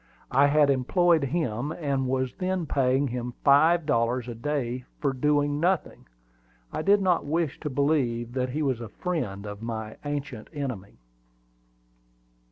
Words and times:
I 0.31 0.47
had 0.47 0.71
employed 0.71 1.25
him, 1.25 1.71
and 1.71 2.07
was 2.07 2.33
then 2.39 2.65
paying 2.65 3.07
him 3.09 3.35
five 3.43 3.85
dollars 3.85 4.27
a 4.27 4.33
day 4.33 4.83
for 4.99 5.13
doing 5.13 5.59
nothing. 5.59 6.07
I 6.73 6.81
did 6.81 7.03
not 7.03 7.23
wish 7.27 7.59
to 7.59 7.69
believe 7.69 8.33
that 8.33 8.49
he 8.49 8.63
was 8.63 8.81
a 8.81 8.89
friend 8.89 9.45
of 9.45 9.61
my 9.61 9.97
ancient 10.03 10.47
enemy. 10.53 10.97